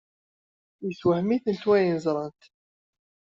Yessewhem-itent 0.85 1.63
wayen 1.69 1.99
ẓrant. 2.05 2.41